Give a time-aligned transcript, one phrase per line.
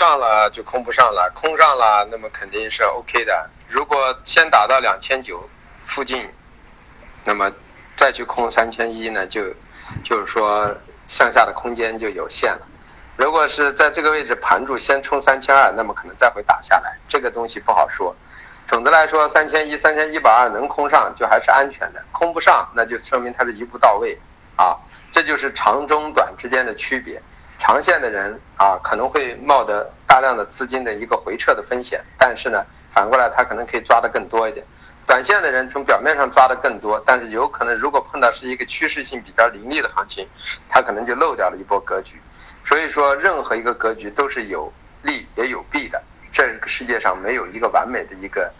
[0.00, 3.50] 上了就空不上了，空上了那么肯定是 OK 的。
[3.68, 5.46] 如果先打到两千九
[5.84, 6.26] 附近，
[7.22, 7.52] 那么
[7.98, 9.42] 再去空三千一呢，就
[10.02, 10.74] 就是说
[11.06, 12.66] 向下的空间就有限了。
[13.14, 18.16] 如果是在这个位置盘住，先冲三千二，那么可能再会打下来，这个东西不好说。
[18.66, 24.18] 总的来说，三千一、三千一百二能空上就还是安全的，空不上那就说明它是一步到位
[24.56, 24.74] 啊。
[25.12, 27.20] 这就是长中短之间的区别。
[27.60, 34.64] 长线的人啊，可能会冒着大量的资金的一个回撤的风险，但是呢，反过来他可能可以抓得更多一点。
[35.06, 40.26] 短线的人从表面上抓得更多，但是有可能如果碰到是一个趋势性比较凌厉的行情，
[40.68, 42.20] 他可能就漏掉了一波格局。
[42.64, 44.72] 所以说，任何一个格局都是有
[45.02, 46.02] 利也有弊的。
[46.32, 48.50] 这个世界上没有一个完美的一个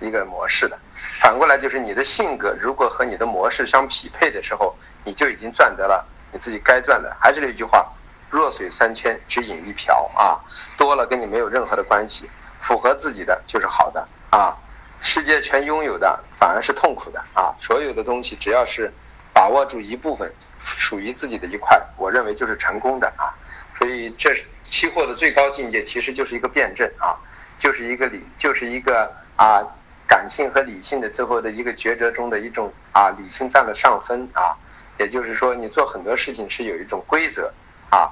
[0.00, 0.78] 一个模式的。
[1.20, 7.16] 反过来就是你的性格如果和你的模式相匹配的时候，你就已经赚得了你自己该赚的。
[7.20, 7.86] 还是那句话，
[8.32, 10.40] 弱水三千，只饮一瓢啊，
[10.76, 12.28] 多了跟你没有任何的关系。
[12.60, 14.56] 符合自己的就是好的啊。
[15.00, 17.54] 世界全拥有的反而是痛苦的啊。
[17.60, 18.90] 所有的东西只要是
[19.34, 23.28] 把握住一部分属于自己的一块，我认为就是成功的啊。
[23.76, 27.14] 所以，这期货的最高境界其实就是一个辩证啊，
[27.58, 29.60] 就是一个理，就是一个啊
[30.06, 34.56] 感性和理性的最后的一个抉择中的一种啊理性占了上风啊。
[34.98, 37.52] 也就是说，你做很多事情是有一种规则
[37.90, 38.08] 啊。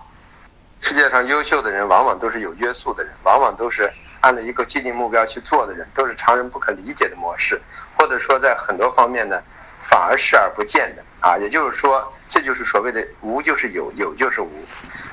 [0.80, 7.60] 世界上优秀的人往往都是有约束的人，往往都是按照一个既定目标去做的人，都是常人不可理解的模式，
[7.94, 9.40] 或者说在很多方面呢，
[9.80, 11.36] 反而视而不见的啊。
[11.38, 14.50] 也就是说，这就是所谓的无就是有，有就是无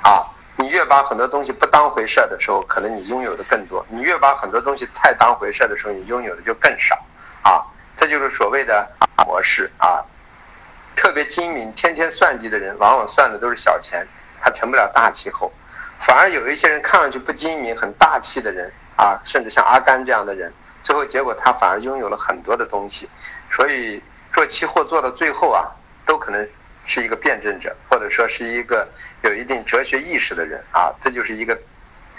[0.02, 0.26] 啊。
[0.56, 6.96] 你越把很多东西不当回事儿的时候，可能你拥有的更多；你越把很多东西太当回事儿的时候，你拥有的就更少。
[7.44, 7.62] 啊，
[7.96, 8.90] 这就是所谓的
[9.26, 10.04] 模式啊。
[10.96, 14.08] 特别精明、天天算计的人，往往算的都是小钱，
[14.48, 15.52] 他成不了大气候。
[16.00, 23.10] 反而有一些人看上去不精明、很大气的人啊，甚至像阿甘这样的人，最后结果他反而拥有了很多的东西。
[23.52, 24.02] 所以
[24.32, 25.68] 做期货做到最后啊，
[26.06, 26.48] 都可能
[26.86, 28.88] 是一个辩证者，或者说是一个。
[29.24, 31.58] 有一定哲学意识的人啊，这就是一个，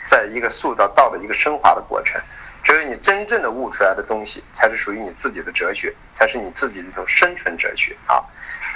[0.04, 2.20] 在一个塑造道的一个升华的过程。
[2.60, 8.20] 只有你真正的悟出来的东西，才是属于你自己的哲学，才是你自己的一种生存哲学啊。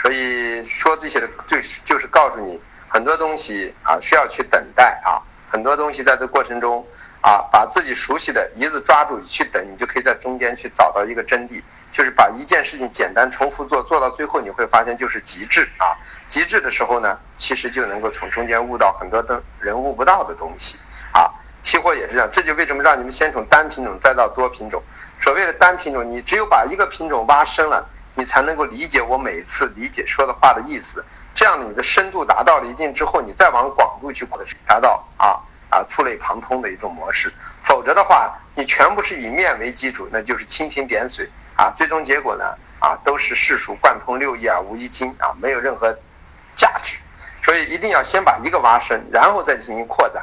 [0.00, 2.58] 所以说这些的，就就是告诉你
[2.92, 5.16] 很多东西啊，需要去等待啊。
[5.50, 6.86] 很多东西在这过程中
[7.22, 11.62] 啊，把自己熟悉的一字抓住去等，你就可以在中间去找到一个真谛。
[11.90, 15.92] 就是把一件事情简单重复做，做到最后你会发现就是极致啊！
[16.28, 20.78] 极致的时候呢，其实就能够从中间悟到很多的人悟不到的东西
[21.12, 21.30] 啊。
[21.62, 24.82] 期货也是这样，这就为什么让你们先从单品种再到多品种。
[25.18, 31.04] 所谓的单品种，你只有把一个品种挖深了，你才能够理解我每次理解说的话的意思。
[31.34, 37.32] 这样你的深度达到了一定之后，你再往广度去扩，达到啊啊触类旁通的一种模式。
[37.62, 41.28] 否则的话，你全部是以面为基础，那就是蜻蜓点水。
[41.54, 42.44] 啊，最终结果呢？
[42.80, 45.94] 啊，都是世俗贯通六艺而无一精啊，没有任何
[46.56, 46.96] 价值。
[47.44, 50.22] 所以一定要先把一个挖深，然后再进行扩展。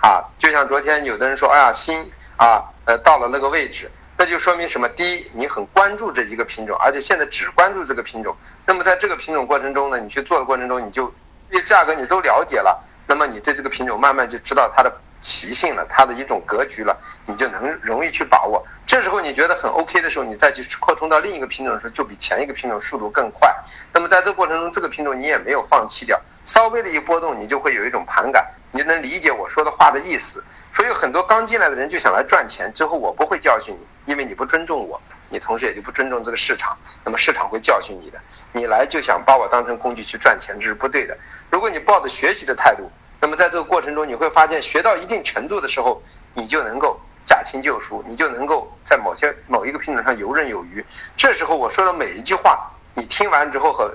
[0.00, 4.88] 啊，就像昨天有的人说，哎呀，心啊，呃，到了那个位置，那就说明什么？
[4.88, 8.36] 第一，你很关注这一个品种，而且现在只关注这个品种。
[8.66, 11.14] 那么在这个品种过程中呢，你去做的过程中，你就
[11.48, 14.92] 对价格你都了解了，那么你对这个品种慢慢就知道它的。
[15.20, 16.96] 习性了，它的一种格局了，
[17.26, 18.64] 你就能容易去把握。
[18.86, 23.52] 这时候你觉得很 OK 的时候，你再去扩充到另一个品种的时候，就比前一个品种速度更快。
[23.92, 30.42] 那么在这个过程中，这个品种你也没有放弃掉，稍微的一波动，你就会有一种盘感，你就能理解我说的话的意思。
[30.74, 38.18] 所以很多刚进来的人就想来赚钱，最后我不会教训你，因为你不尊重我，你同时也就不尊重这个市场，那么市场会教训你的。
[38.52, 41.16] 你来就想把我当成工具去赚钱，这是不对的。
[41.50, 42.90] 如果你抱着学习的态度。
[43.20, 46.00] 那么在这个过程中，你会发现学到一定程度的时候，
[46.34, 50.86] 你就能够驾轻就熟，你就能够在某些某一个品种上游刃有余。
[51.16, 53.92] 这时候我说的每一句话，你听完之后和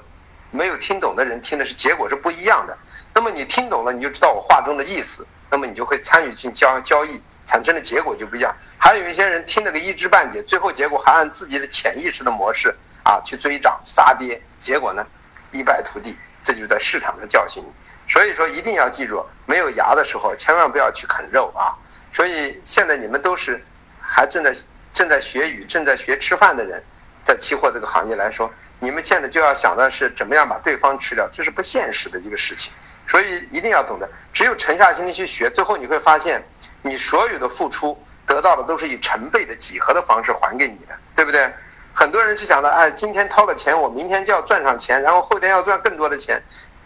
[0.52, 2.78] 没有听懂的人听的是结果是不一样的。
[3.14, 8.54] 那么你听懂了，你就知道我话中的意思，那么你就会参与进交交易，产生的结果就不一样。
[8.78, 15.06] 还有一些人听了个一知半解，最后结果还按自己的潜意识的模式啊去追涨杀跌，结果呢
[15.52, 16.18] 一败涂地。
[16.44, 17.72] 这就是在市场上教训你。
[18.12, 21.72] 所以说，一定要记住，没有牙的时候，千万不要去啃肉啊！
[22.12, 23.64] 所以现在你们都是
[24.02, 24.54] 还正在
[24.94, 26.84] 正在学语、正在学吃饭的人，
[27.24, 32.74] 在期货这个行业来说，你们现在就要想的是怎么样把对方吃掉，这是不现实的一个事情。
[33.08, 36.44] 所以一定要懂得，只有沉下心去学，最后你会发现，
[36.82, 41.52] 你所有的付出得到的都是以成倍的几何的方式还给你的，对不对？
[41.94, 46.42] 很多人是想的，哎，今天掏了钱，我明天就要赚上钱，然后后天要赚更多的钱。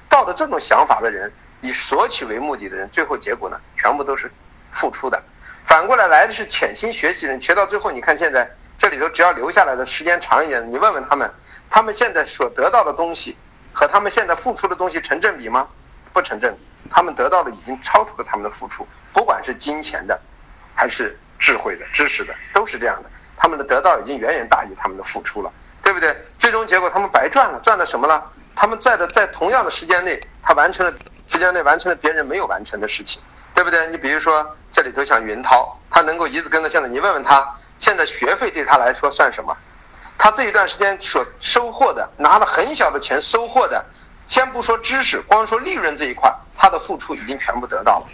[0.10, 1.32] 抱着这种想法的人，
[1.62, 4.32] 以索取为目的的人，最后结果呢，全部都是
[4.72, 5.22] 付出的。
[5.66, 11.30] 反过来来的是潜心学习的人，学到最后，你看现在这里头只要留下来的时间长一点，你问问他们，
[11.70, 13.38] 他们现在所得到的东西
[13.74, 15.68] 和他们现在付出的东西成正比吗？
[16.18, 16.52] 不成正，
[16.90, 20.20] 他们得到的已经超出了他们的付出，不管是金钱的，
[20.74, 23.10] 还是智慧的、知识的，都是这样的。
[23.38, 25.52] 他们的得到已经远远大于他们的付出了，
[25.84, 26.18] 对不对？
[26.40, 28.32] 最终结果他们白赚了，赚了什么了？
[28.56, 30.92] 他们在的在同样的时间内，他完成了
[31.28, 33.22] 时间内完成了别人没有完成的事情。
[33.54, 33.88] 对不对？
[33.90, 37.48] 你比如说这里头像云涛，他能够一直跟到现在，你问问他，
[37.78, 39.56] 现在学费对他来说算什么？
[40.18, 43.86] 他这一段时间所收获的，拿了很小的钱收获的，
[44.28, 48.08] 先不说知识，光说利润这一块，他的付出已经全部得到了。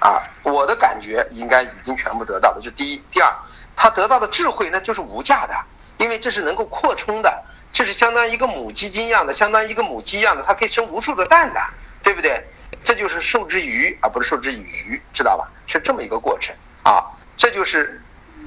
[0.00, 2.60] 啊，我的感觉应该已经全部得到了。
[2.62, 3.32] 这第一，第二，
[3.74, 5.54] 他得到的智慧那就是无价的，
[5.96, 7.42] 因为这是能够扩充的，
[7.72, 11.60] 这是相当于一个母鸡精一样的，相当于一个母鸡一样的，它可以生无数的蛋的，
[12.02, 12.44] 对不对？
[12.84, 15.50] 这就是受之鱼，而不是受之以渔，知道吧？
[15.66, 16.54] 是这么一个过程
[16.84, 17.02] 啊！
[17.36, 18.00] 这就是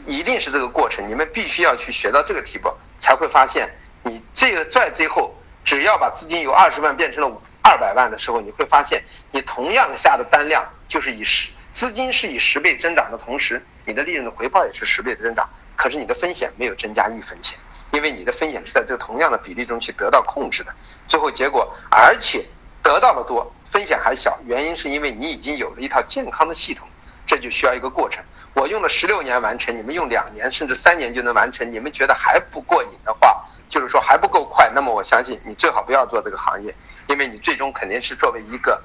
[0.05, 3.69] 一定是这个过程，你们必须要去学到这个题目，才会发现
[4.03, 17.57] 你这个在最后，只要把资金由二十万变成了二百万的时候，你会发现你同样下的单量就是以十资金是以十倍增长的同时，你的利润的回报也是十倍的增长，可是你的风险没有增加一分钱，
[17.91, 20.73] 因为你的风险是在这个同样的比例中去得到控制的，
[21.07, 22.45] 最后结果而且
[22.83, 23.49] 得到的多。
[23.71, 26.85] 风险还小，原因是因为你已经有了一套健康的系统，
[27.25, 28.21] 这就需要一个过程。
[28.53, 36.75] 我用了十六年完成，你们用两年甚至三年就能完成，你们觉得还不过瘾的话，就是说还不够快，那么我相信你最好不要做这个行业，
[37.07, 38.79] 因为你最终肯定是作为一个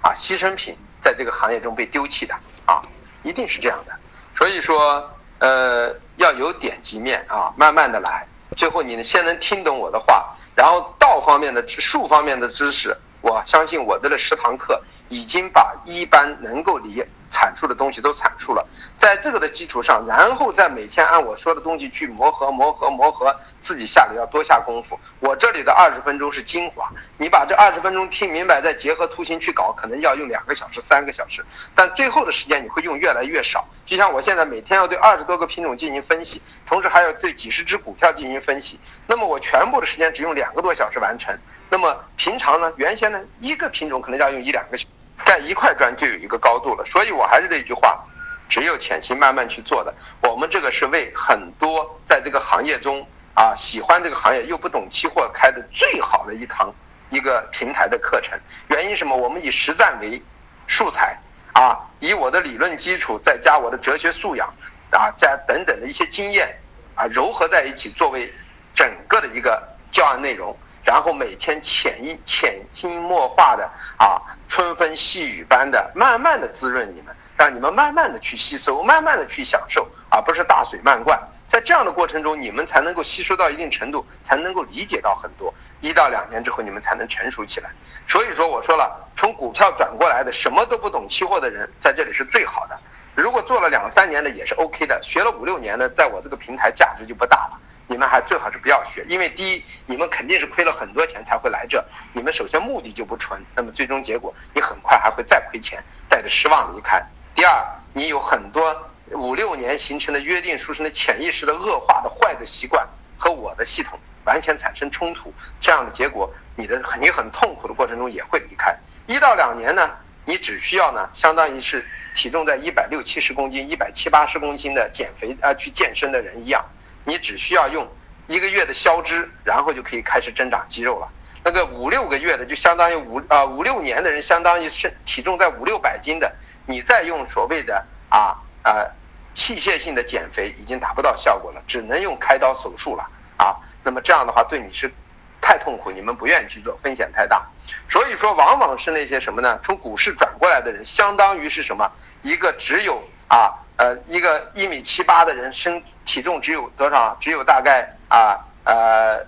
[0.00, 2.32] 啊牺牲品，在这个行业中被丢弃的
[2.64, 2.80] 啊，
[3.24, 3.92] 一定是这样的。
[4.36, 8.24] 所以说，呃，要有点及面啊，慢慢的来，
[8.56, 12.96] 最后你先能听懂我的话，然后道方面的术方面的知识。
[13.20, 18.66] 我相信我的这十堂课已经把一般能够理阐述的东西都阐述了，
[18.98, 24.98] 在这个的基础上，然后再每天按我说的东西去磨合、磨合、磨合，自己下里要多下功夫。
[25.20, 31.44] 我这里的二十分钟是精华，你把这二十分钟听明白，再结合图形去搞，可能要用两个小时、三个小时，
[31.74, 33.66] 但最后的时间你会用越来越少。
[33.84, 41.36] 就像我现在每天要对二十多个品种进行分析，同时还要对几十只股票进行分析，那么我全部的时间只用两个多小时完成。
[41.70, 44.97] 那么平常呢，原先呢一个品种可能要用一两个小时。
[45.28, 48.02] 盖一块砖就有一个高度了，所以我还是那句话，
[48.48, 49.94] 只有潜心慢慢去做的。
[50.22, 56.72] 我们这个是为很多在这个行业中啊喜欢这个行业又不懂期货开的最好的一堂
[57.10, 58.40] 一个平台的课程。
[58.68, 59.14] 原因什么？
[59.14, 60.22] 我们以实战为
[60.66, 61.14] 素材
[61.52, 64.48] 啊，以我的理论基础再加我的哲学素养
[64.92, 66.58] 啊，加等等的一些经验
[66.94, 68.32] 啊，糅合在一起作为
[68.74, 70.56] 整个的一个教案内容。
[70.88, 74.16] 然后每天潜移潜心默化的啊，
[74.48, 81.20] 春风细雨般的，慢慢的滋润你们，让你们慢慢的去吸收，慢慢的去享受，而不是大水漫灌。
[81.46, 85.52] 在这样的过程中，你们才能够吸收到一定程度，才能够理解到很多。
[85.82, 87.68] 一到两年之后，你们才能成熟起来。
[88.08, 92.74] 所以说，我说了，从股票转过来的，什么都不懂期货的人，在这里是最好的。
[93.14, 97.60] 如果做了两三年的也是 OK 的，学了五六年的，在我这个平台价值就不大了。
[97.90, 101.82] 你们还最好是不要学，因为第一，你们肯定是亏了很多钱才会来这，
[102.12, 107.02] 你们首先目的就不纯，那么最终结果你很快还会再亏钱，带着失望离开。
[107.34, 108.76] 第二，你有很多
[109.12, 112.86] 五六年形成的约定俗成的潜意识的恶化的坏的习惯
[113.16, 118.76] 和我的系统完全产生冲突，这样的结果，你的你很痛苦的过程中也会离开。
[119.06, 119.90] 一到两年呢，
[120.26, 126.62] 你只需要呢，相当于是体重在一百六七十公斤、一百七八十公斤的减肥啊去健身的人一样。
[127.08, 127.88] 你只需要用
[128.26, 131.08] 一个月的消脂，然后就可以开始增长肌肉了。
[131.42, 136.30] 那个五六个月的，就相当于五啊五六年的人，相当于是体重在五六百斤的，
[136.66, 138.84] 你再用所谓的啊啊
[139.32, 143.56] 器械性的减肥，已经达不到效果了，只能用开刀手术了啊。
[143.82, 144.92] 那么这样的话，对你是
[145.40, 147.48] 太痛苦，你们不愿意去做，风险太大。
[147.88, 149.58] 所以说，往往是那些什么呢？
[149.64, 151.90] 从股市转过来的人，相当于是什么？
[152.20, 153.64] 一个只有啊。
[153.78, 157.14] 呃，一个一米七八的人，身体重只有多少？
[157.20, 159.22] 只有大概啊呃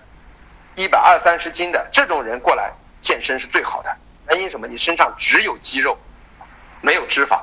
[0.75, 2.73] 一百二三十斤的这种人过来
[3.03, 3.97] 健身是最好的。
[4.29, 4.67] 原因什么？
[4.67, 5.95] 你身上只有肌肉，
[6.81, 7.39] 没有脂肪。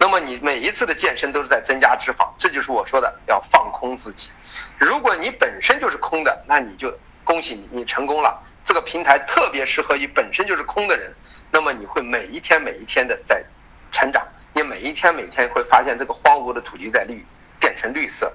[0.00, 4.32] 那么你每一次的健身都是在增加脂肪，这就是我说的要放空自己。
[4.78, 8.36] 如果你本身就是空的，那你就恭喜你，你成功了。
[8.64, 11.14] 这个平台特别适合于本身就是空的人，
[11.52, 13.44] 那么你会每一天每一天的在
[13.92, 14.26] 成长。
[14.52, 17.24] 你每一天每天会发现这个荒芜的土地在绿，
[17.60, 18.32] 变成绿色，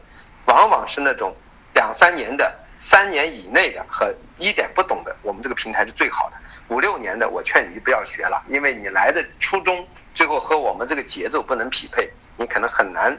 [0.48, 1.34] 往往是那种
[1.74, 6.36] 两三年的、三年以内的和一点不懂的，我们这个平台是最好的。
[6.70, 13.18] 五六年的，我劝你不要学了，因为你来的初衷最后和我们这个节奏不能匹配，你可能很难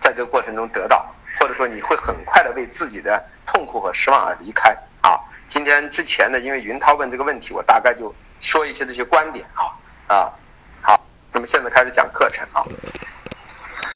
[0.00, 1.06] 在这个过程中得到，
[1.38, 5.18] 或者说你会很快的为自己的痛苦和失望而离开啊。
[5.46, 9.70] 今天之前呢，因为云涛问这个问题，我大概就说一些这些观点啊
[10.06, 10.32] 啊。
[10.82, 11.00] 好，
[11.32, 12.64] 那么现在开始讲课程啊。